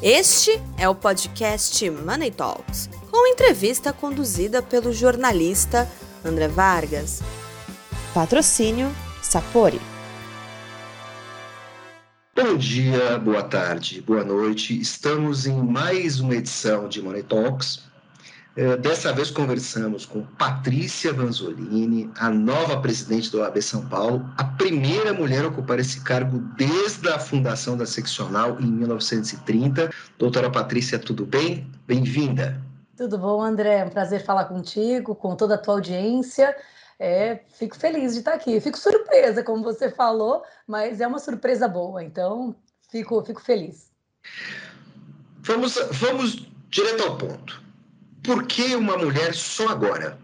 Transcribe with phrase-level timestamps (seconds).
[0.00, 5.90] Este é o podcast Money Talks, com entrevista conduzida pelo jornalista
[6.24, 7.20] André Vargas.
[8.14, 9.80] Patrocínio Sapori.
[12.32, 14.80] Bom dia, boa tarde, boa noite.
[14.80, 17.87] Estamos em mais uma edição de Money Talks.
[18.58, 24.42] É, dessa vez conversamos com Patrícia Vanzolini, a nova presidente do OAB São Paulo, a
[24.42, 29.88] primeira mulher a ocupar esse cargo desde a fundação da seccional em 1930.
[30.18, 31.70] Doutora Patrícia, tudo bem?
[31.86, 32.60] Bem-vinda.
[32.96, 33.78] Tudo bom, André?
[33.78, 36.52] É um prazer falar contigo, com toda a tua audiência.
[36.98, 38.60] É, fico feliz de estar aqui.
[38.60, 42.56] Fico surpresa, como você falou, mas é uma surpresa boa, então
[42.90, 43.92] fico, fico feliz.
[45.42, 47.67] Vamos, vamos direto ao ponto.
[48.28, 50.18] Por que uma mulher só agora?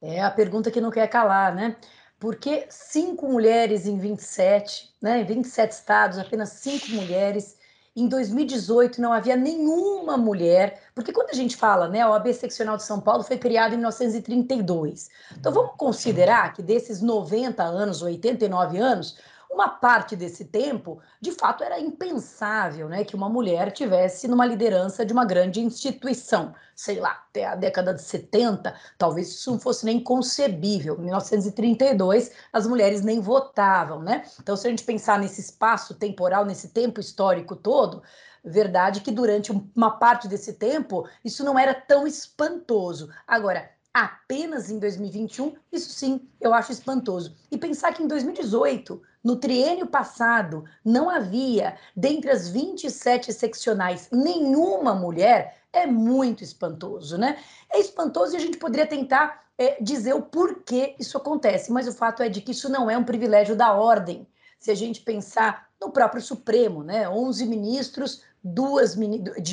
[0.00, 1.76] É a pergunta que não quer calar, né?
[2.18, 5.20] Por que cinco mulheres em 27, né?
[5.20, 7.58] Em 27 estados, apenas cinco mulheres.
[7.94, 12.78] Em 2018 não havia nenhuma mulher, porque quando a gente fala, né, a OAB Seccional
[12.78, 15.10] de São Paulo foi criada em 1932.
[15.36, 19.18] Então vamos considerar que desses 90 anos, 89 anos,
[19.50, 25.04] uma parte desse tempo, de fato, era impensável né, que uma mulher tivesse numa liderança
[25.04, 26.54] de uma grande instituição.
[26.74, 30.96] Sei lá, até a década de 70, talvez isso não fosse nem concebível.
[30.98, 34.24] Em 1932, as mulheres nem votavam, né?
[34.40, 38.02] Então, se a gente pensar nesse espaço temporal, nesse tempo histórico todo,
[38.44, 43.10] verdade que durante uma parte desse tempo isso não era tão espantoso.
[43.26, 47.34] Agora, apenas em 2021, isso sim eu acho espantoso.
[47.50, 54.94] E pensar que em 2018, no triênio passado, não havia, dentre as 27 seccionais, nenhuma
[54.94, 57.38] mulher, é muito espantoso, né?
[57.72, 61.92] É espantoso e a gente poderia tentar é, dizer o porquê isso acontece, mas o
[61.92, 64.26] fato é de que isso não é um privilégio da ordem.
[64.58, 67.08] Se a gente pensar no próprio Supremo, né?
[67.08, 68.96] 11 ministros, duas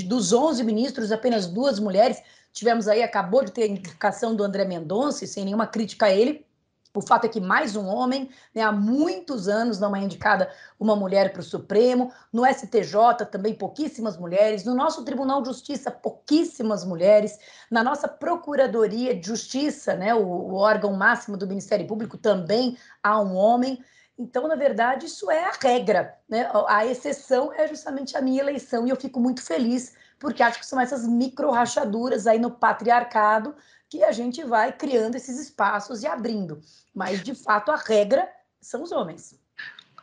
[0.06, 2.22] dos 11 ministros, apenas duas mulheres.
[2.58, 6.44] Tivemos aí, acabou de ter a indicação do André Mendonça, sem nenhuma crítica a ele.
[6.92, 10.96] O fato é que mais um homem, né, há muitos anos não é indicada uma
[10.96, 16.84] mulher para o Supremo, no STJ também pouquíssimas mulheres, no nosso Tribunal de Justiça pouquíssimas
[16.84, 17.38] mulheres,
[17.70, 23.22] na nossa Procuradoria de Justiça, né, o, o órgão máximo do Ministério Público, também há
[23.22, 23.80] um homem.
[24.18, 26.50] Então, na verdade, isso é a regra, né?
[26.68, 30.66] A exceção é justamente a minha eleição e eu fico muito feliz porque acho que
[30.66, 33.56] são essas micro rachaduras aí no patriarcado
[33.90, 36.62] que a gente vai criando esses espaços e abrindo.
[36.94, 38.28] Mas, de fato, a regra
[38.62, 39.40] são os homens.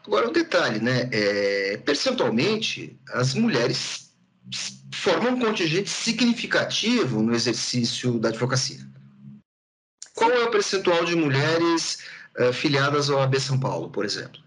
[0.07, 1.09] Agora, um detalhe, né?
[1.13, 4.15] É, percentualmente, as mulheres
[4.93, 8.81] formam um contingente significativo no exercício da advocacia.
[10.15, 11.99] Qual é o percentual de mulheres
[12.39, 14.44] uh, filiadas ao AB São Paulo, por exemplo?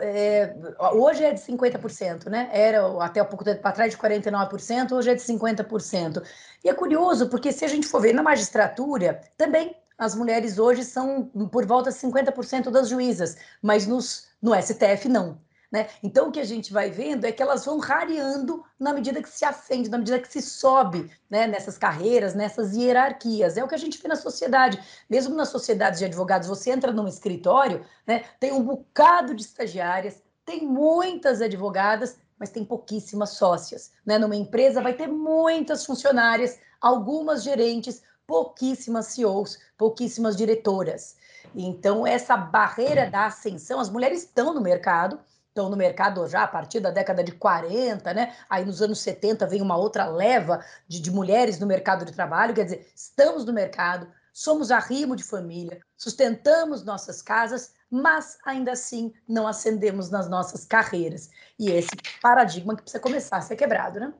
[0.00, 0.54] É,
[0.92, 2.48] hoje é de 50%, né?
[2.52, 6.22] Era até um pouco tempo para trás de 49%, hoje é de 50%.
[6.64, 10.84] E é curioso, porque se a gente for ver na magistratura, também as mulheres hoje
[10.84, 15.38] são por volta de 50% das juízas, mas nos, no STF não.
[15.70, 15.88] Né?
[16.02, 19.28] Então, o que a gente vai vendo é que elas vão rareando na medida que
[19.28, 21.46] se acende, na medida que se sobe né?
[21.46, 23.56] nessas carreiras, nessas hierarquias.
[23.58, 24.82] É o que a gente vê na sociedade.
[25.10, 28.24] Mesmo nas sociedades de advogados, você entra num escritório, né?
[28.40, 33.92] tem um bocado de estagiárias, tem muitas advogadas, mas tem pouquíssimas sócias.
[34.06, 34.16] Né?
[34.16, 41.16] Numa empresa vai ter muitas funcionárias, algumas gerentes, pouquíssimas CEOs, pouquíssimas diretoras.
[41.54, 45.18] Então, essa barreira da ascensão, as mulheres estão no mercado,
[45.58, 48.34] estão no mercado já a partir da década de 40, né?
[48.48, 52.54] Aí nos anos 70 vem uma outra leva de, de mulheres no mercado de trabalho,
[52.54, 59.12] quer dizer, estamos no mercado, somos arrimo de família, sustentamos nossas casas, mas ainda assim
[59.28, 61.28] não ascendemos nas nossas carreiras.
[61.58, 61.90] E esse
[62.22, 64.12] paradigma que precisa começar a ser quebrado, né?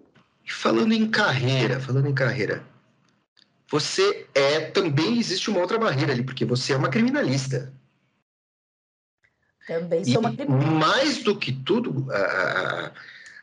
[0.44, 2.64] Falando em carreira, falando em carreira,
[3.70, 7.72] você é também existe uma outra barreira ali, porque você é uma criminalista.
[9.68, 10.70] Também sou uma criminalista.
[10.74, 12.90] Mais do que tudo, a,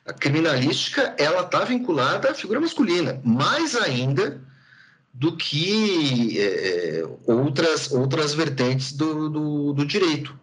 [0.08, 4.42] a criminalística ela está vinculada à figura masculina, mais ainda
[5.14, 10.38] do que é, outras, outras vertentes do, do, do direito.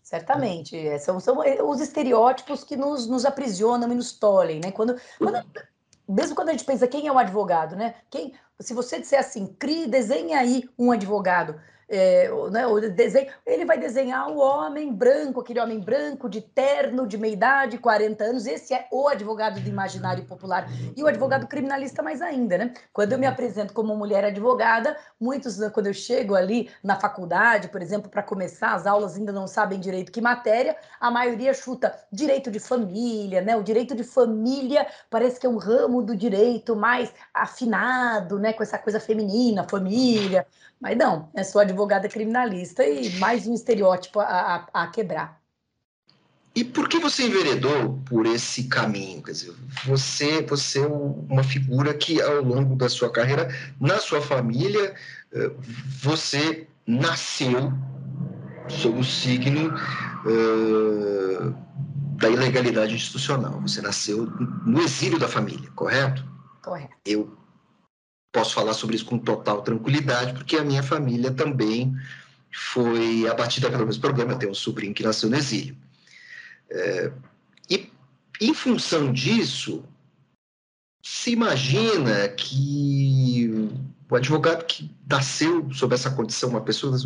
[0.00, 0.76] Certamente.
[0.76, 4.70] É, são, são os estereótipos que nos, nos aprisionam e nos tolhem, né?
[4.70, 5.44] Quando, quando,
[6.08, 7.96] mesmo quando a gente pensa quem é um advogado, né?
[8.08, 13.64] Quem, Se você disser assim, crie, desenhe aí um advogado é, né, o desenho, ele
[13.64, 18.46] vai desenhar o homem branco, aquele homem branco de terno, de meia idade, 40 anos.
[18.46, 20.68] Esse é o advogado do imaginário popular.
[20.96, 22.74] E o advogado criminalista mais ainda, né?
[22.92, 27.68] Quando eu me apresento como mulher advogada, muitos, né, quando eu chego ali na faculdade,
[27.68, 31.94] por exemplo, para começar, as aulas ainda não sabem direito que matéria, a maioria chuta
[32.12, 33.56] direito de família, né?
[33.56, 38.52] O direito de família parece que é um ramo do direito mais afinado, né?
[38.52, 40.46] Com essa coisa feminina, família.
[40.80, 45.38] Mas não, é só advogada criminalista e mais um estereótipo a, a, a quebrar.
[46.54, 49.22] E por que você enveredou por esse caminho?
[49.22, 49.54] Quer dizer,
[49.84, 53.48] você, você é uma figura que, ao longo da sua carreira,
[53.80, 54.94] na sua família,
[55.32, 55.52] eh,
[56.00, 57.72] você nasceu
[58.68, 59.72] sob o signo
[60.24, 61.54] uh,
[62.16, 63.60] da ilegalidade institucional.
[63.60, 64.26] Você nasceu
[64.66, 66.24] no exílio da família, correto?
[66.62, 66.96] Correto.
[67.04, 67.37] Eu
[68.32, 71.96] posso falar sobre isso com total tranquilidade, porque a minha família também
[72.52, 74.32] foi abatida pelo mesmo problema.
[74.32, 75.76] Eu tenho um sobrinho que nasceu no exílio.
[76.70, 77.12] É,
[77.70, 77.90] e,
[78.40, 79.84] em função disso,
[81.02, 83.70] se imagina que
[84.10, 86.96] o advogado que nasceu sob essa condição, uma pessoa,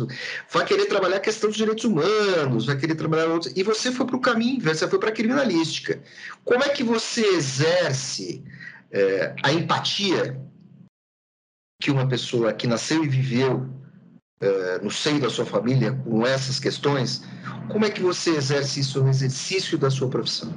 [0.49, 4.05] vai querer trabalhar a questão dos direitos humanos, vai querer trabalhar outros, e você foi
[4.05, 6.01] para o caminho você foi para a criminalística.
[6.45, 8.43] Como é que você exerce
[8.91, 10.39] é, a empatia
[11.83, 16.57] que uma pessoa que nasceu e viveu uh, no seio da sua família com essas
[16.57, 17.23] questões,
[17.69, 20.49] como é que você exerce isso no exercício da sua profissão?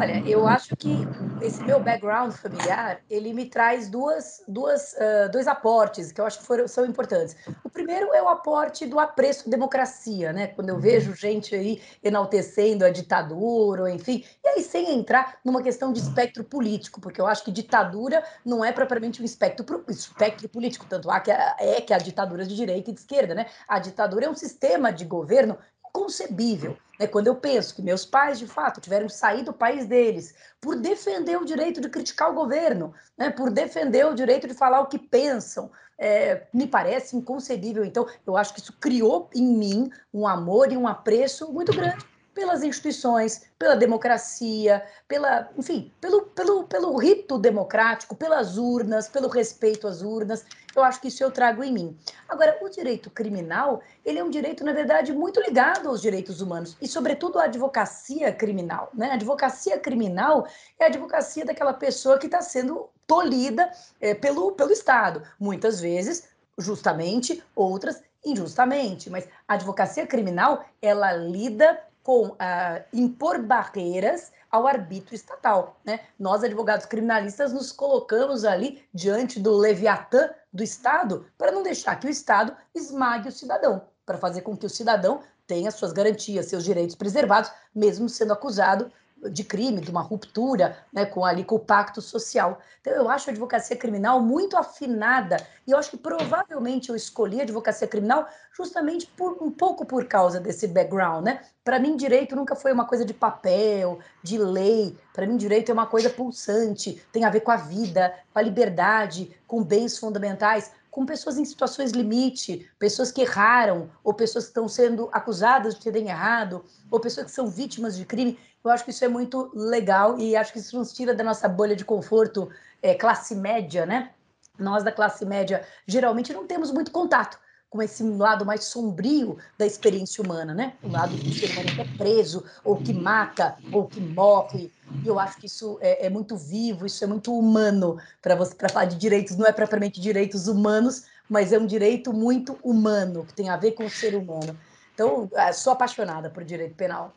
[0.00, 1.06] Olha, eu acho que
[1.42, 6.38] esse meu background familiar, ele me traz duas, duas, uh, dois aportes que eu acho
[6.38, 7.36] que foram, são importantes.
[7.84, 10.46] Primeiro é o aporte do apreço à democracia, né?
[10.46, 15.62] Quando eu vejo gente aí enaltecendo a ditadura, ou enfim, e aí sem entrar numa
[15.62, 20.48] questão de espectro político, porque eu acho que ditadura não é propriamente um espectro, espectro
[20.48, 23.48] político, tanto há que é que a ditadura de direita e de esquerda, né?
[23.68, 25.58] A ditadura é um sistema de governo
[25.94, 26.76] inconcebível.
[26.98, 27.06] Né?
[27.06, 30.76] Quando eu penso que meus pais, de fato, tiveram que sair do país deles por
[30.76, 33.30] defender o direito de criticar o governo, né?
[33.30, 37.84] por defender o direito de falar o que pensam, é, me parece inconcebível.
[37.84, 42.13] Então, eu acho que isso criou em mim um amor e um apreço muito grande
[42.34, 49.86] pelas instituições, pela democracia, pela, enfim, pelo, pelo, pelo rito democrático, pelas urnas, pelo respeito
[49.86, 50.44] às urnas.
[50.74, 51.96] Eu acho que isso eu trago em mim.
[52.28, 56.76] Agora, o direito criminal, ele é um direito, na verdade, muito ligado aos direitos humanos
[56.82, 58.90] e, sobretudo, à advocacia criminal.
[58.92, 59.10] Né?
[59.10, 60.46] A advocacia criminal
[60.78, 63.70] é a advocacia daquela pessoa que está sendo tolhida
[64.00, 65.22] é, pelo, pelo Estado.
[65.38, 66.28] Muitas vezes,
[66.58, 75.16] justamente, outras injustamente, mas a advocacia criminal, ela lida com ah, impor barreiras ao arbítrio
[75.16, 75.80] estatal.
[75.84, 76.00] Né?
[76.20, 82.06] Nós, advogados criminalistas, nos colocamos ali diante do leviatã do Estado para não deixar que
[82.06, 86.62] o Estado esmague o cidadão, para fazer com que o cidadão tenha suas garantias, seus
[86.62, 88.92] direitos preservados, mesmo sendo acusado
[89.30, 92.60] de crime, de uma ruptura né, com ali com o pacto social.
[92.80, 95.36] Então eu acho a advocacia criminal muito afinada
[95.66, 100.04] e eu acho que provavelmente eu escolhi a advocacia criminal justamente por um pouco por
[100.06, 101.40] causa desse background, né?
[101.64, 104.96] Para mim direito nunca foi uma coisa de papel, de lei.
[105.12, 108.42] Para mim direito é uma coisa pulsante, tem a ver com a vida, com a
[108.42, 114.50] liberdade, com bens fundamentais com pessoas em situações limite, pessoas que erraram, ou pessoas que
[114.50, 118.38] estão sendo acusadas de terem errado, ou pessoas que são vítimas de crime.
[118.62, 121.48] Eu acho que isso é muito legal e acho que isso nos tira da nossa
[121.48, 122.48] bolha de conforto
[122.80, 124.12] é, classe média, né?
[124.56, 127.40] Nós da classe média geralmente não temos muito contato
[127.74, 130.74] com esse lado mais sombrio da experiência humana, né?
[130.80, 134.70] O lado do ser humano que é preso, ou que mata, ou que morre.
[135.02, 138.54] E eu acho que isso é, é muito vivo, isso é muito humano para você
[138.54, 139.36] para falar de direitos.
[139.36, 143.72] Não é propriamente direitos humanos, mas é um direito muito humano que tem a ver
[143.72, 144.56] com o ser humano.
[144.94, 147.12] Então, é, sou apaixonada por direito penal.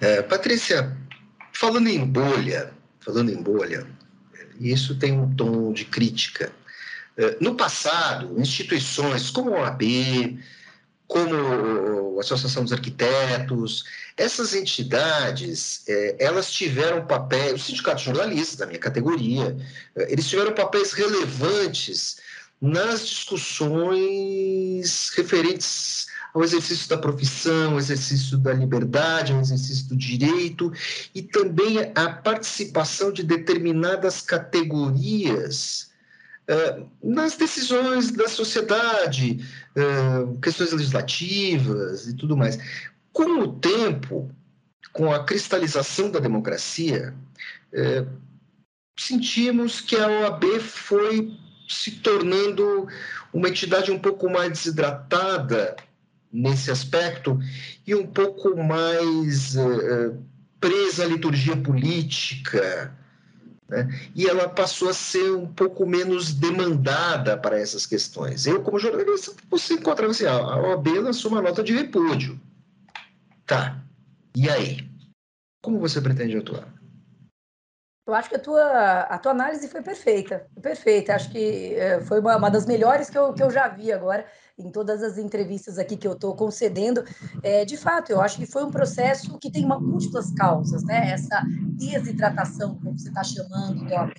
[0.00, 0.96] É, Patrícia,
[1.52, 3.86] falando em bolha, falando em bolha,
[4.58, 6.50] isso tem um tom de crítica
[7.40, 9.82] no passado, instituições como a OAB,
[11.08, 13.84] como a Associação dos Arquitetos,
[14.16, 19.56] essas entidades, eh, elas tiveram papel, os sindicatos jornalistas da minha categoria,
[19.96, 22.18] eh, eles tiveram papéis relevantes
[22.60, 30.70] nas discussões referentes ao exercício da profissão, ao exercício da liberdade, ao exercício do direito
[31.14, 35.87] e também a participação de determinadas categorias eh,
[37.02, 39.38] nas decisões da sociedade,
[39.76, 42.58] eh, questões legislativas e tudo mais.
[43.12, 44.30] Com o tempo,
[44.92, 47.14] com a cristalização da democracia,
[47.72, 48.04] eh,
[48.98, 51.36] sentimos que a OAB foi
[51.68, 52.88] se tornando
[53.32, 55.76] uma entidade um pouco mais desidratada
[56.32, 57.38] nesse aspecto
[57.86, 59.54] e um pouco mais
[60.58, 62.97] presa à liturgia política.
[63.68, 63.86] Né?
[64.14, 68.46] E ela passou a ser um pouco menos demandada para essas questões.
[68.46, 72.40] Eu, como jornalista, você encontra assim, a OAB lançou uma nota de repúdio.
[73.46, 73.82] Tá,
[74.34, 74.88] e aí?
[75.62, 76.66] Como você pretende atuar?
[78.06, 81.14] Eu acho que a tua, a tua análise foi perfeita, perfeita.
[81.14, 84.26] Acho que é, foi uma, uma das melhores que eu, que eu já vi agora
[84.58, 87.04] em todas as entrevistas aqui que eu estou concedendo.
[87.42, 91.10] É, de fato, eu acho que foi um processo que tem uma, múltiplas causas, né?
[91.12, 91.42] Essa
[91.76, 94.12] desidratação, como você está chamando, do OAB,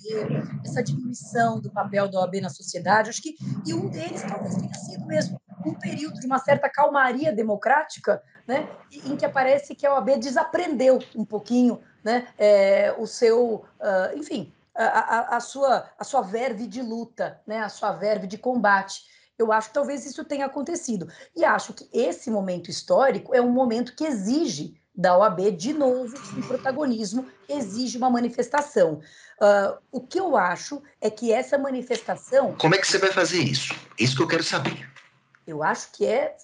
[0.64, 3.10] essa diminuição do papel do OAB na sociedade.
[3.10, 7.32] Acho que, e um deles talvez tenha sido mesmo um período de uma certa calmaria
[7.32, 8.68] democrática, né?
[9.04, 14.52] Em que aparece que a OAB desaprendeu um pouquinho né, é, o seu, uh, enfim,
[14.74, 19.04] a, a, a, sua, a sua verve de luta, né, a sua verve de combate.
[19.40, 21.08] Eu acho que talvez isso tenha acontecido.
[21.34, 26.14] E acho que esse momento histórico é um momento que exige da OAB, de novo,
[26.36, 29.00] um protagonismo, exige uma manifestação.
[29.40, 32.54] Uh, o que eu acho é que essa manifestação.
[32.56, 33.74] Como é que você vai fazer isso?
[33.98, 34.90] Isso que eu quero saber.
[35.46, 36.36] Eu acho que é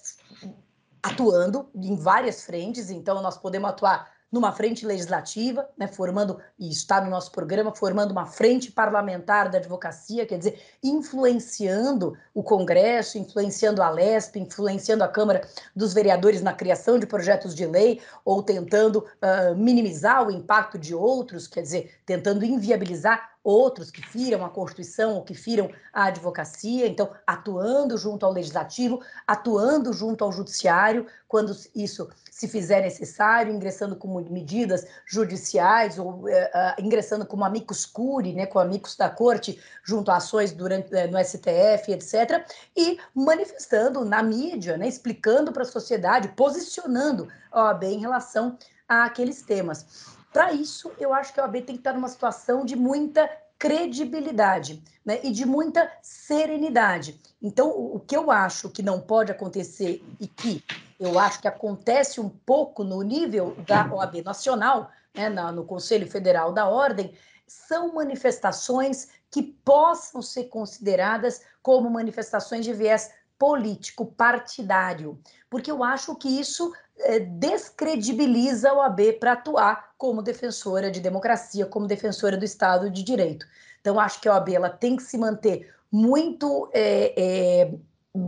[1.03, 6.99] atuando em várias frentes, então nós podemos atuar numa frente legislativa, né, formando, e está
[6.99, 13.81] no nosso programa, formando uma frente parlamentar da advocacia, quer dizer, influenciando o Congresso, influenciando
[13.81, 18.97] a LESP, influenciando a Câmara dos Vereadores na criação de projetos de lei, ou tentando
[18.97, 25.15] uh, minimizar o impacto de outros, quer dizer, tentando inviabilizar outros que firam a Constituição
[25.15, 31.55] ou que firam a advocacia, então atuando junto ao legislativo, atuando junto ao judiciário, quando
[31.73, 36.29] isso se fizer necessário, ingressando com medidas judiciais ou uh,
[36.77, 41.17] ingressando como amicus curi, né, com amigos da corte, junto a ações durante, uh, no
[41.17, 48.01] STF, etc., e manifestando na mídia, né, explicando para a sociedade, posicionando a OAB em
[48.01, 48.55] relação
[48.87, 50.13] àqueles temas.
[50.31, 53.27] Para isso, eu acho que a OAB tem que estar numa situação de muita
[53.57, 57.19] credibilidade né, e de muita serenidade.
[57.41, 60.63] Então, o que eu acho que não pode acontecer e que
[60.99, 66.09] eu acho que acontece um pouco no nível da OAB nacional, né, na, no Conselho
[66.09, 67.13] Federal da Ordem,
[67.45, 76.15] são manifestações que possam ser consideradas como manifestações de viés político partidário, porque eu acho
[76.15, 82.45] que isso é, descredibiliza a OAB para atuar como defensora de democracia, como defensora do
[82.45, 83.45] Estado de Direito.
[83.79, 87.73] Então, acho que a OAB ela tem que se manter muito, é, é,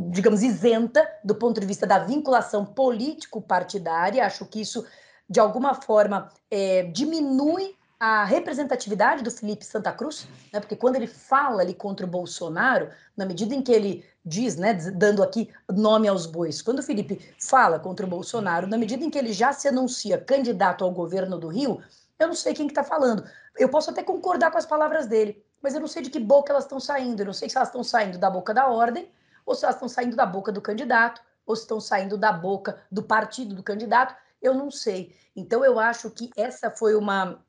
[0.10, 4.26] digamos, isenta do ponto de vista da vinculação político-partidária.
[4.26, 4.86] Acho que isso,
[5.30, 10.62] de alguma forma, é, diminui a representatividade do Felipe Santa Cruz, né?
[10.62, 14.74] porque quando ele fala ali contra o Bolsonaro, na medida em que ele diz, né,
[14.74, 19.10] dando aqui nome aos bois, quando o Felipe fala contra o Bolsonaro, na medida em
[19.10, 21.82] que ele já se anuncia candidato ao governo do Rio,
[22.18, 23.24] eu não sei quem está que tá falando.
[23.58, 26.52] Eu posso até concordar com as palavras dele, mas eu não sei de que boca
[26.52, 27.22] elas estão saindo.
[27.22, 29.10] Eu não sei se elas estão saindo da boca da ordem,
[29.50, 32.80] ou se elas estão saindo da boca do candidato, ou se estão saindo da boca
[32.92, 34.16] do partido do candidato.
[34.40, 35.16] Eu não sei.
[35.36, 37.44] Então, eu acho que essa foi uma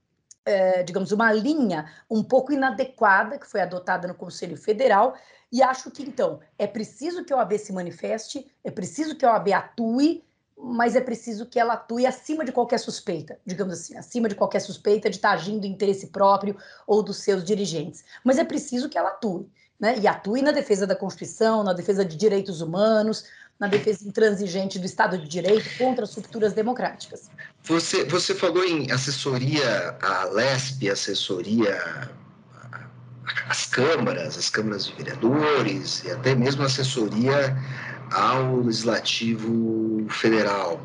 [0.46, 5.14] é, digamos, uma linha um pouco inadequada que foi adotada no Conselho Federal,
[5.52, 9.34] e acho que, então, é preciso que a OAB se manifeste, é preciso que a
[9.34, 10.24] OAB atue,
[10.56, 14.60] mas é preciso que ela atue acima de qualquer suspeita, digamos assim, acima de qualquer
[14.60, 18.04] suspeita de estar agindo em interesse próprio ou dos seus dirigentes.
[18.24, 19.46] Mas é preciso que ela atue,
[19.80, 19.98] né?
[19.98, 23.24] E atue na defesa da Constituição, na defesa de direitos humanos,
[23.58, 27.30] na defesa intransigente do Estado de Direito contra as estruturas democráticas.
[27.64, 32.10] Você, você falou em assessoria à LESP, assessoria
[33.48, 37.56] às câmaras, às câmaras de vereadores e até mesmo assessoria
[38.12, 40.80] ao Legislativo Federal.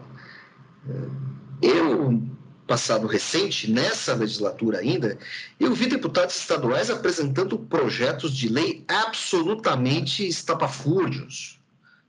[1.61, 2.21] Eu,
[2.67, 5.17] passado recente, nessa legislatura ainda,
[5.59, 11.59] eu vi deputados estaduais apresentando projetos de lei absolutamente estapafúrdios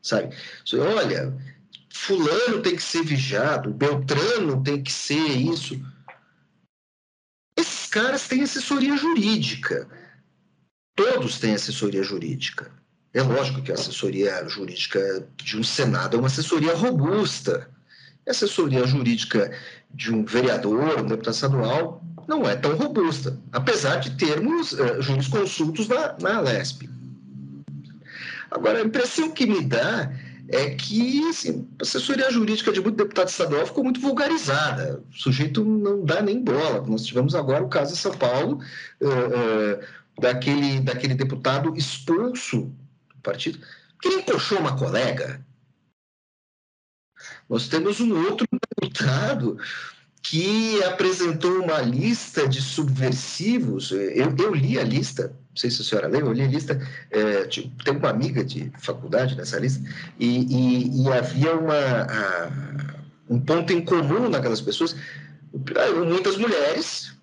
[0.07, 0.35] sabe?
[0.97, 1.37] Olha,
[1.91, 5.81] fulano tem que ser vigiado, Beltrano tem que ser isso.
[7.59, 9.89] Esses caras têm assessoria jurídica.
[10.95, 12.71] Todos têm assessoria jurídica.
[13.13, 17.71] É lógico que a assessoria jurídica de um Senado é uma assessoria robusta.
[18.27, 19.53] A assessoria jurídica
[19.95, 25.87] de um vereador, um deputado estadual, não é tão robusta, apesar de termos uh, jurisconsultos
[25.89, 26.89] na, na Lesp.
[28.51, 30.13] Agora, a impressão que me dá
[30.49, 35.03] é que assim, a assessoria jurídica de muito deputado estadual ficou muito vulgarizada.
[35.13, 36.85] O sujeito não dá nem bola.
[36.87, 38.61] Nós tivemos agora o caso de São Paulo,
[39.01, 43.59] uh, uh, daquele, daquele deputado expulso do partido,
[44.01, 45.41] que ele encoxou uma colega.
[47.49, 48.47] Nós temos um outro
[48.81, 49.59] deputado
[50.23, 53.93] que apresentou uma lista de subversivos.
[53.93, 56.81] Eu, eu li a lista, não sei se a senhora leu, eu li a lista.
[57.11, 59.89] É, tipo, tem uma amiga de faculdade nessa lista,
[60.19, 62.51] e, e, e havia uma, a,
[63.31, 64.97] um ponto em comum naquelas pessoas.
[66.07, 67.17] Muitas mulheres,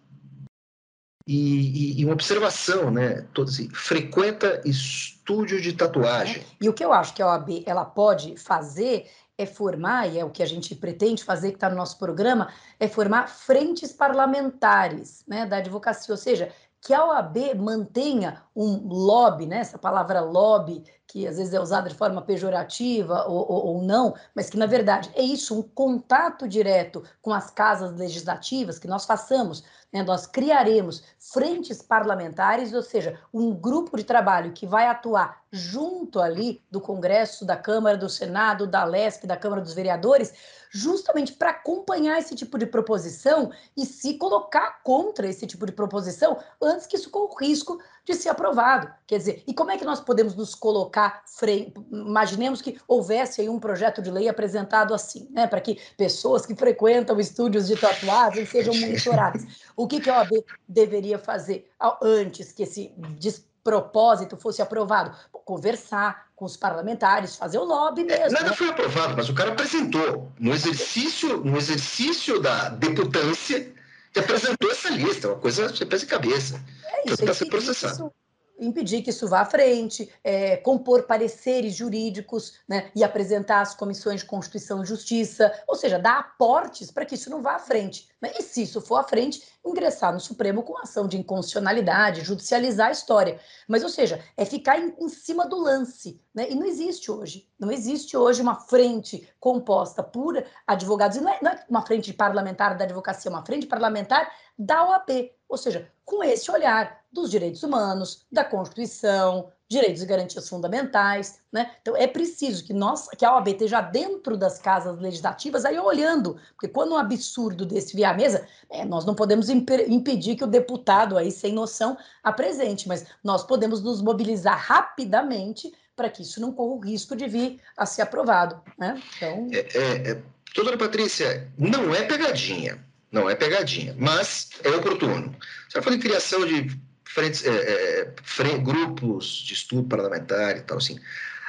[1.28, 3.26] e, e, uma observação, né?
[3.34, 6.42] Todo assim, frequenta estúdio de tatuagem.
[6.42, 6.46] É.
[6.62, 10.26] E o que eu acho que a OAB ela pode fazer é formar, e é
[10.26, 12.50] o que a gente pretende fazer, que está no nosso programa,
[12.80, 19.46] é formar frentes parlamentares né, da advocacia, ou seja, que a OAB mantenha um lobby,
[19.46, 23.82] né, essa palavra lobby, que às vezes é usada de forma pejorativa ou, ou, ou,
[23.82, 28.88] não, mas que na verdade é isso, um contato direto com as casas legislativas, que
[28.88, 34.88] nós façamos, né, nós criaremos frentes parlamentares, ou seja, um grupo de trabalho que vai
[34.88, 40.34] atuar junto ali do Congresso, da Câmara, do Senado, da LESC, da Câmara dos Vereadores,
[40.72, 46.40] justamente para acompanhar esse tipo de proposição e se colocar contra esse tipo de proposição
[46.60, 48.92] antes que isso corra o risco de ser aprovado.
[49.08, 51.74] Quer dizer, e como é que nós podemos nos colocar frente?
[51.92, 56.56] Imaginemos que houvesse aí um projeto de lei apresentado assim, né, para que pessoas que
[56.56, 59.44] frequentam estúdios de tatuagem sejam monitoradas.
[59.76, 61.68] O que, que a OAB deveria fazer
[62.02, 65.16] antes que esse despropósito fosse aprovado?
[65.46, 68.32] Conversar com os parlamentares, fazer o lobby mesmo.
[68.32, 68.56] Nada né?
[68.56, 73.74] foi aprovado, mas o cara apresentou no exercício, no exercício da deputância,
[74.14, 76.64] que apresentou essa lista, uma coisa você pensa em cabeça.
[77.06, 77.94] É isso, ser processado.
[77.94, 78.12] Isso
[78.60, 84.22] impedir que isso vá à frente, é, compor pareceres jurídicos né, e apresentar às comissões
[84.22, 88.08] de Constituição e Justiça, ou seja, dar aportes para que isso não vá à frente.
[88.24, 88.32] Né?
[88.40, 92.92] E se isso for à frente, ingressar no Supremo com ação de inconstitucionalidade, judicializar a
[92.92, 93.38] história.
[93.68, 96.22] Mas, ou seja, é ficar em, em cima do lance.
[96.34, 96.50] Né?
[96.50, 97.50] E não existe hoje.
[97.60, 102.14] Não existe hoje uma frente composta por advogados, e não é, não é uma frente
[102.14, 107.30] parlamentar da advocacia, é uma frente parlamentar da OAB, ou seja, com esse olhar dos
[107.30, 111.72] direitos humanos, da Constituição, direitos e garantias fundamentais, né?
[111.82, 116.38] Então é preciso que nós, que a OAB esteja dentro das casas legislativas, aí olhando,
[116.54, 120.48] porque quando um absurdo desse vier à mesa, é, nós não podemos impedir que o
[120.48, 126.52] deputado aí sem noção apresente, mas nós podemos nos mobilizar rapidamente para que isso não
[126.52, 129.02] corra o risco de vir a ser aprovado, né?
[129.18, 130.22] Então, é, é, é,
[130.56, 132.84] doutora Patrícia, não é pegadinha.
[133.12, 135.36] Não é pegadinha, mas é oportuno.
[135.70, 136.76] Você falou em criação de
[137.14, 141.00] frentes, é, é, frente, grupos de estudo parlamentar e tal, assim.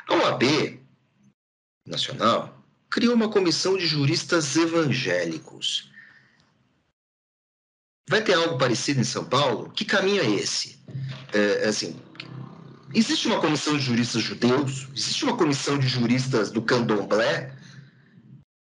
[0.06, 0.78] A OAB
[1.86, 5.90] Nacional criou uma comissão de juristas evangélicos.
[8.08, 9.70] Vai ter algo parecido em São Paulo?
[9.70, 10.78] Que caminho é esse?
[11.32, 11.98] É, assim,
[12.92, 14.86] existe uma comissão de juristas judeus?
[14.94, 17.56] Existe uma comissão de juristas do candomblé?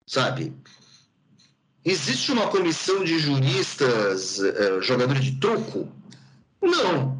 [0.07, 0.55] Sabe?
[1.83, 5.91] Existe uma comissão de juristas uh, jogadores de truco?
[6.61, 7.17] Não.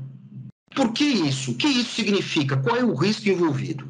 [0.75, 1.51] Por que isso?
[1.51, 2.57] O que isso significa?
[2.57, 3.87] Qual é o risco envolvido?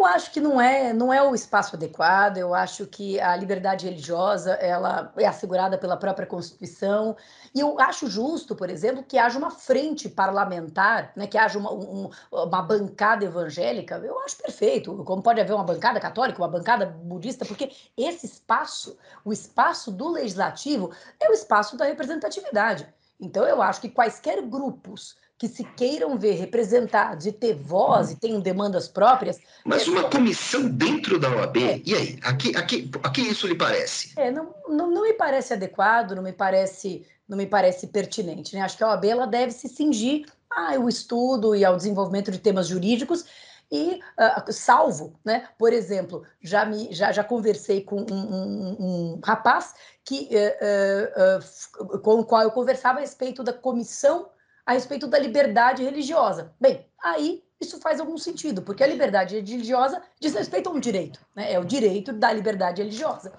[0.00, 2.38] Eu acho que não é, não é o espaço adequado.
[2.38, 7.14] Eu acho que a liberdade religiosa ela é assegurada pela própria Constituição.
[7.54, 11.70] E eu acho justo, por exemplo, que haja uma frente parlamentar, né, que haja uma,
[11.74, 13.96] um, uma bancada evangélica.
[13.96, 15.04] Eu acho perfeito.
[15.04, 20.08] Como pode haver uma bancada católica, uma bancada budista, porque esse espaço, o espaço do
[20.08, 22.88] legislativo, é o espaço da representatividade.
[23.20, 28.16] Então, eu acho que quaisquer grupos que se queiram ver representados e ter voz e
[28.16, 29.38] tenham demandas próprias.
[29.64, 29.90] Mas é...
[29.90, 31.80] uma comissão dentro da OAB, é.
[31.82, 32.18] e aí?
[32.22, 34.12] A que, a, que, a que isso lhe parece?
[34.16, 38.54] É, não, não, não me parece adequado, não me parece, não me parece pertinente.
[38.54, 38.60] Né?
[38.60, 42.68] Acho que a OAB ela deve se cingir ao estudo e ao desenvolvimento de temas
[42.68, 43.24] jurídicos
[43.70, 45.48] e uh, salvo, né?
[45.58, 51.98] Por exemplo, já me já, já conversei com um, um, um rapaz que uh, uh,
[52.00, 54.28] com o qual eu conversava a respeito da comissão
[54.66, 56.52] a respeito da liberdade religiosa.
[56.60, 61.20] Bem, aí isso faz algum sentido, porque a liberdade religiosa diz respeito a um direito,
[61.34, 61.52] né?
[61.52, 63.32] é o direito da liberdade religiosa.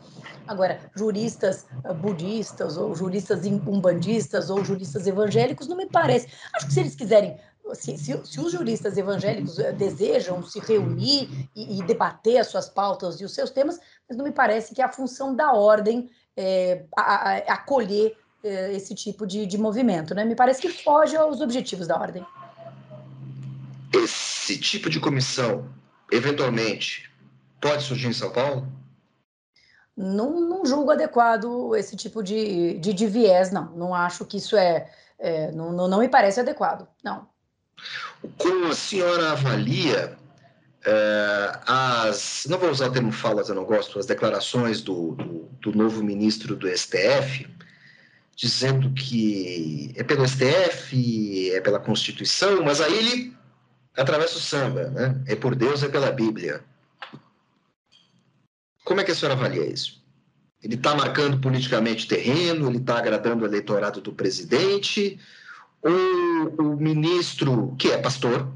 [0.48, 6.28] Agora, juristas uh, budistas, ou juristas umbandistas, ou juristas evangélicos, não me parece.
[6.54, 7.39] Acho que se eles quiserem,
[7.72, 12.70] assim, se, se, os juristas evangélicos uh, desejam se reunir e, e, debater as suas
[12.70, 16.10] pautas e os seus temas, mas não me parece que é a função da ordem
[16.36, 20.24] é, a, a, acolher eh, esse tipo de, de movimento, né?
[20.24, 22.26] Me parece que foge aos objetivos da ordem.
[23.94, 25.70] Esse tipo de comissão
[26.12, 27.10] eventualmente,
[27.62, 28.68] pode surgir em São Paulo?
[29.96, 33.72] Não, não julgo adequado esse tipo de, de, de viés, não.
[33.76, 37.30] Não acho que isso é, é não, não, não me parece adequado, não.
[38.38, 40.17] Como a senhora avalia
[40.84, 45.50] é, as, não vou usar o termo falas, eu não gosto, as declarações do, do,
[45.62, 47.48] do, novo ministro do STF,
[48.36, 53.38] dizendo que é pelo STF, é pela Constituição, mas aí ele
[53.96, 55.22] atravessa o samba, né?
[55.28, 56.63] É por Deus, é pela Bíblia.
[58.84, 60.02] Como é que a senhora avalia isso?
[60.63, 65.20] Ele está marcando politicamente terreno, ele está agradando o eleitorado do presidente,
[65.82, 65.91] ou
[66.58, 68.52] o ministro, que é pastor,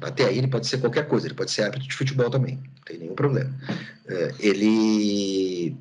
[0.00, 2.82] até aí ele pode ser qualquer coisa, ele pode ser árbitro de futebol também, não
[2.84, 3.54] tem nenhum problema.
[4.06, 5.76] É, ele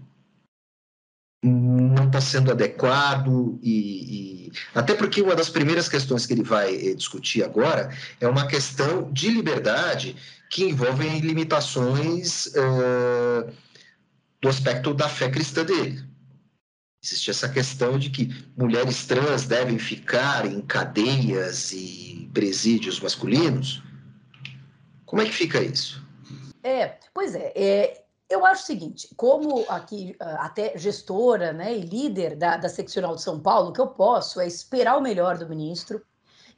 [1.43, 6.75] não está sendo adequado e, e, até porque uma das primeiras questões que ele vai
[6.75, 10.15] eh, discutir agora é uma questão de liberdade
[10.49, 13.51] que envolvem limitações uh,
[14.41, 16.06] do aspecto da fé cristã dele.
[17.07, 23.81] Existe essa questão de que mulheres trans devem ficar em cadeias e presídios masculinos.
[25.05, 26.05] Como é que fica isso?
[26.61, 31.79] É, pois é, é eu acho o seguinte, como aqui ah, até gestora né, e
[31.79, 35.37] líder da, da seccional de São Paulo, o que eu posso é esperar o melhor
[35.37, 36.03] do ministro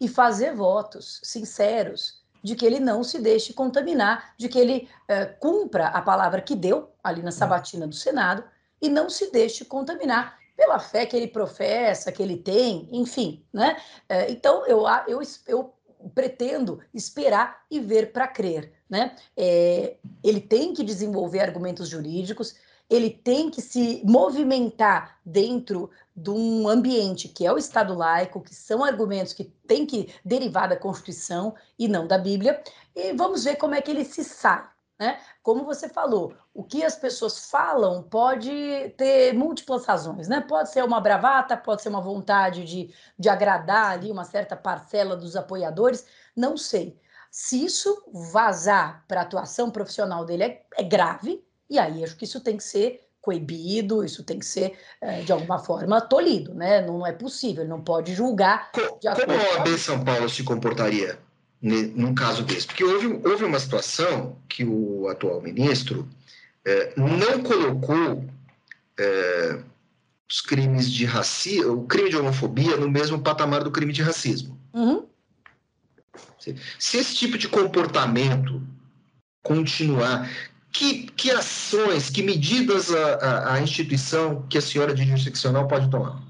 [0.02, 5.40] e fazer votos sinceros de que ele não se deixe contaminar, de que ele uh,
[5.40, 8.44] cumpra a palavra que deu ali na sabatina do Senado
[8.82, 13.78] e não se deixe contaminar pela fé que ele professa, que ele tem, enfim, né?
[14.12, 15.74] Uh, então eu, eu, eu
[16.14, 19.16] pretendo esperar e ver para crer, né?
[19.38, 22.56] É, ele tem que desenvolver argumentos jurídicos,
[22.90, 28.54] ele tem que se movimentar dentro de um ambiente que é o Estado laico, que
[28.54, 32.62] são argumentos que têm que derivar da Constituição e não da Bíblia,
[32.94, 34.68] e vamos ver como é que ele se sai.
[35.00, 35.18] Né?
[35.42, 38.52] Como você falou, o que as pessoas falam pode
[38.98, 40.42] ter múltiplas razões, né?
[40.42, 45.16] Pode ser uma bravata, pode ser uma vontade de, de agradar ali uma certa parcela
[45.16, 47.00] dos apoiadores, não sei.
[47.32, 52.26] Se isso vazar para a atuação profissional dele é, é grave, e aí acho que
[52.26, 56.82] isso tem que ser coibido, isso tem que ser, é, de alguma forma, tolhido, né?
[56.82, 58.70] Não é possível, ele não pode julgar.
[58.74, 61.18] como a OAB São Paulo se comportaria
[61.62, 62.68] num caso desse?
[62.68, 66.08] Porque houve, houve uma situação que o atual ministro
[66.66, 68.26] é, não colocou
[69.00, 69.60] é,
[70.30, 74.60] os crimes de racismo, o crime de homofobia no mesmo patamar do crime de racismo.
[74.74, 75.06] Uhum.
[76.78, 78.62] Se esse tipo de comportamento
[79.44, 80.30] continuar,
[80.72, 85.90] que, que ações, que medidas a, a, a instituição que a senhora de jurisdiccional pode
[85.90, 86.22] tomar?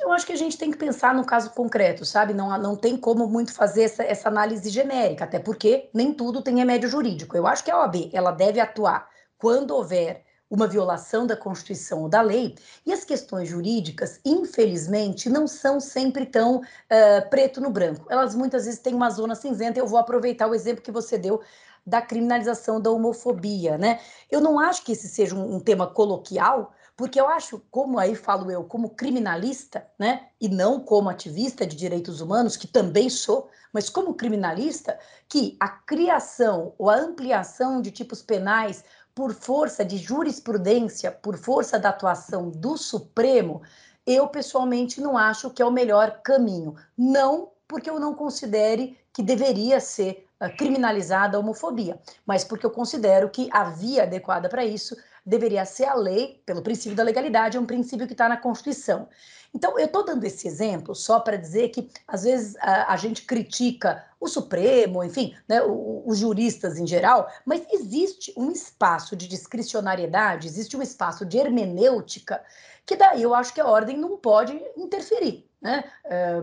[0.00, 2.34] Eu acho que a gente tem que pensar no caso concreto, sabe?
[2.34, 6.56] Não, não tem como muito fazer essa, essa análise genérica, até porque nem tudo tem
[6.56, 7.36] remédio jurídico.
[7.36, 9.08] Eu acho que a OAB ela deve atuar
[9.44, 12.54] quando houver uma violação da Constituição ou da lei,
[12.86, 18.06] e as questões jurídicas, infelizmente, não são sempre tão uh, preto no branco.
[18.08, 19.78] Elas muitas vezes têm uma zona cinzenta.
[19.78, 21.42] Eu vou aproveitar o exemplo que você deu
[21.86, 24.00] da criminalização da homofobia, né?
[24.30, 28.14] Eu não acho que esse seja um, um tema coloquial, porque eu acho, como aí
[28.14, 33.50] falo eu, como criminalista, né, e não como ativista de direitos humanos, que também sou,
[33.72, 39.96] mas como criminalista, que a criação ou a ampliação de tipos penais por força de
[39.96, 43.62] jurisprudência, por força da atuação do Supremo,
[44.06, 46.74] eu pessoalmente não acho que é o melhor caminho.
[46.96, 52.70] Não porque eu não considere que deveria ser uh, criminalizada a homofobia, mas porque eu
[52.70, 57.56] considero que a via adequada para isso deveria ser a lei, pelo princípio da legalidade,
[57.56, 59.08] é um princípio que está na Constituição.
[59.54, 63.22] Então, eu estou dando esse exemplo só para dizer que, às vezes, a, a, gente
[63.22, 70.48] critica o Supremo, enfim, né, os juristas em geral, mas existe um espaço de discricionariedade,
[70.48, 72.42] existe um espaço de hermenêutica,
[72.84, 75.48] que daí eu acho que a ordem não pode interferir.
[75.62, 75.84] Né?
[76.04, 76.42] É,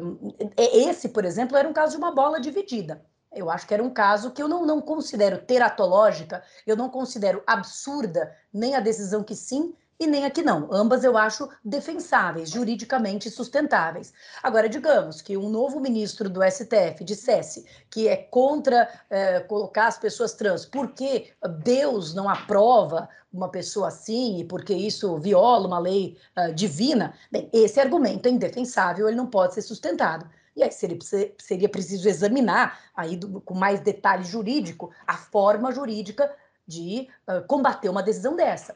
[0.58, 3.06] esse, por exemplo, era um caso de uma bola dividida.
[3.34, 7.42] Eu acho que era um caso que eu não, não considero teratológica, eu não considero
[7.48, 10.68] absurda nem a decisão que sim, e nem a que não.
[10.74, 14.12] Ambas eu acho defensáveis, juridicamente sustentáveis.
[14.42, 20.00] Agora, digamos que um novo ministro do STF dissesse que é contra é, colocar as
[20.00, 21.32] pessoas trans porque
[21.64, 27.48] Deus não aprova uma pessoa assim e porque isso viola uma lei uh, divina, bem,
[27.54, 30.28] esse argumento é indefensável, ele não pode ser sustentado.
[30.56, 30.98] E aí seria,
[31.38, 36.30] seria preciso examinar, aí do, com mais detalhe jurídico, a forma jurídica
[36.68, 38.76] de uh, combater uma decisão dessa.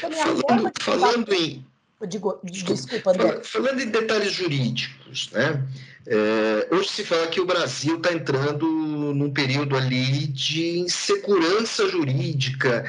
[0.00, 1.64] Falando, falando em.
[2.04, 3.44] Digo, desculpa, André.
[3.44, 5.62] Falando em detalhes jurídicos, né?
[6.04, 12.84] É, hoje se fala que o Brasil está entrando num período ali de insegurança jurídica,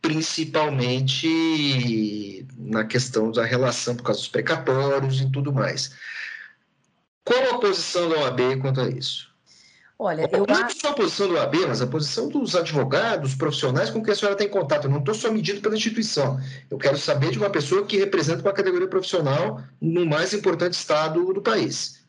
[0.00, 5.94] principalmente na questão da relação por causa dos precatórios e tudo mais.
[7.26, 9.34] Qual a posição da OAB quanto a isso?
[9.98, 10.78] Olha, eu não acho...
[10.78, 14.36] só a posição do OAB, mas a posição dos advogados, profissionais com quem a senhora
[14.36, 14.84] tem contato.
[14.84, 16.38] Eu não estou só medido pela instituição.
[16.70, 21.32] Eu quero saber de uma pessoa que representa uma categoria profissional no mais importante estado
[21.32, 22.06] do país.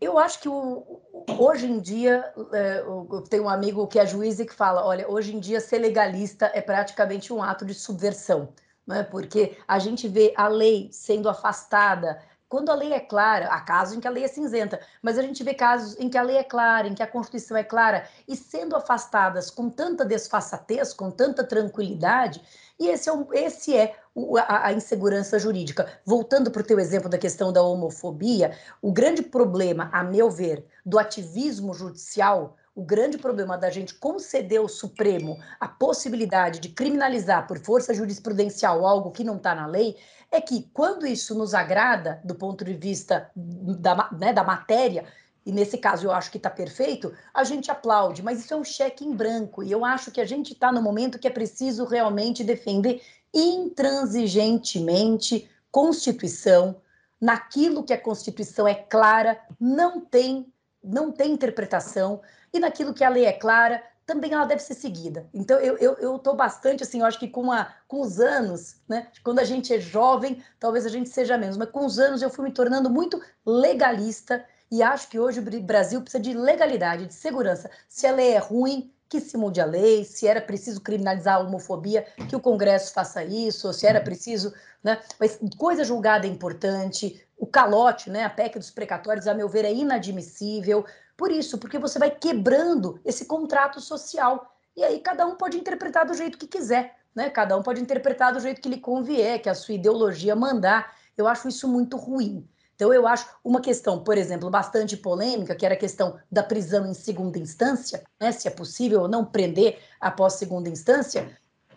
[0.00, 4.46] Eu acho que hoje em dia, é, eu tenho um amigo que é juiz e
[4.46, 8.48] que fala: olha, hoje em dia ser legalista é praticamente um ato de subversão,
[8.84, 9.04] né?
[9.04, 12.20] porque a gente vê a lei sendo afastada.
[12.48, 15.22] Quando a lei é clara, há casos em que a lei é cinzenta, mas a
[15.22, 18.08] gente vê casos em que a lei é clara, em que a Constituição é clara,
[18.28, 22.40] e sendo afastadas com tanta desfaçatez, com tanta tranquilidade,
[22.78, 25.90] e esse é, um, esse é o, a, a, insegurança jurídica.
[26.04, 30.64] Voltando para o teu exemplo da questão da homofobia, o grande problema, a meu ver,
[30.84, 37.46] do ativismo judicial, o grande problema da gente conceder ao Supremo a possibilidade de criminalizar
[37.46, 39.96] por força jurisprudencial algo que não está na lei,
[40.30, 45.06] é que quando isso nos agrada do ponto de vista da, né, da matéria,
[45.46, 48.64] e nesse caso eu acho que está perfeito, a gente aplaude, mas isso é um
[48.64, 51.86] cheque em branco, e eu acho que a gente está no momento que é preciso
[51.86, 53.00] realmente defender
[53.32, 56.76] intransigentemente Constituição,
[57.18, 62.20] naquilo que a Constituição é clara, não tem, não tem interpretação,
[62.52, 65.26] e naquilo que a lei é clara, também ela deve ser seguida.
[65.34, 69.40] Então, eu estou bastante, assim, eu acho que com, a, com os anos, né, quando
[69.40, 72.44] a gente é jovem, talvez a gente seja menos, mas com os anos eu fui
[72.44, 77.68] me tornando muito legalista e acho que hoje o Brasil precisa de legalidade, de segurança.
[77.88, 81.40] Se a lei é ruim, que se mude a lei, se era preciso criminalizar a
[81.40, 85.00] homofobia, que o Congresso faça isso, se era preciso, né?
[85.18, 89.64] Mas coisa julgada é importante, o calote, né, a PEC dos precatórios, a meu ver,
[89.64, 90.84] é inadmissível.
[91.16, 94.54] Por isso, porque você vai quebrando esse contrato social.
[94.76, 97.30] E aí cada um pode interpretar do jeito que quiser, né?
[97.30, 100.94] Cada um pode interpretar do jeito que lhe convier, que a sua ideologia mandar.
[101.16, 102.46] Eu acho isso muito ruim.
[102.74, 106.86] Então, eu acho uma questão, por exemplo, bastante polêmica, que era a questão da prisão
[106.86, 111.34] em segunda instância, né, se é possível ou não prender após segunda instância.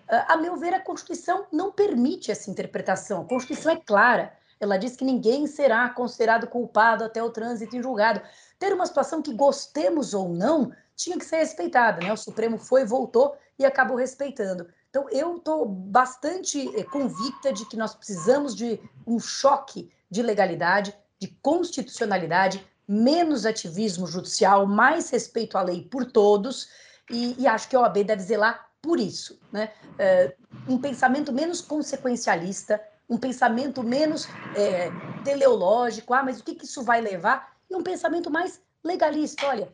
[0.09, 3.21] A meu ver, a Constituição não permite essa interpretação.
[3.21, 4.33] A Constituição é clara.
[4.59, 8.21] Ela diz que ninguém será considerado culpado até o trânsito em julgado.
[8.59, 12.11] Ter uma situação que gostemos ou não tinha que ser respeitada, né?
[12.11, 14.67] O Supremo foi, voltou e acabou respeitando.
[14.89, 20.93] Então, eu estou bastante eh, convicta de que nós precisamos de um choque de legalidade,
[21.19, 26.69] de constitucionalidade, menos ativismo judicial, mais respeito à lei por todos,
[27.09, 29.39] e, e acho que a OAB deve zelar por isso.
[29.51, 29.71] Né?
[29.97, 30.35] É,
[30.67, 34.89] um pensamento menos consequencialista, um pensamento menos é,
[35.23, 37.58] teleológico, ah, mas o que, que isso vai levar?
[37.69, 39.69] E um pensamento mais legalista, olha,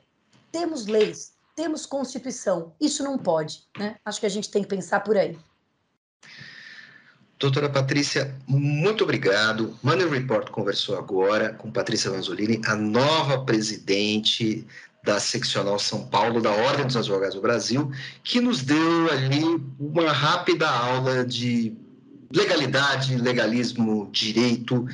[0.52, 3.64] temos leis, temos Constituição, isso não pode.
[3.78, 3.96] Né?
[4.04, 5.38] Acho que a gente tem que pensar por aí.
[7.38, 9.78] Doutora Patrícia, muito obrigado.
[9.84, 14.66] Money Report conversou agora com Patrícia Vanzolini, a nova presidente
[15.04, 17.92] da seccional São Paulo da Ordem dos Advogados do Brasil,
[18.24, 19.44] que nos deu ali
[19.80, 21.76] uma rápida aula de
[22.34, 24.88] legalidade, legalismo, direito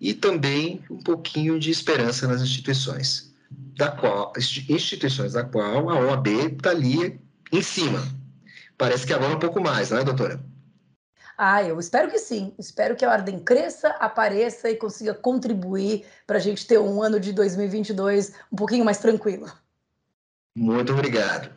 [0.00, 3.34] e também um pouquinho de esperança nas instituições,
[3.76, 7.20] da qual instituições da qual a OAB está ali
[7.52, 8.02] em cima.
[8.76, 10.40] Parece que agora um pouco mais, não é, doutora?
[11.38, 12.54] Ah, eu espero que sim.
[12.58, 17.20] Espero que a Ordem cresça, apareça e consiga contribuir para a gente ter um ano
[17.20, 19.50] de 2022 um pouquinho mais tranquilo.
[20.56, 21.55] Muito obrigado.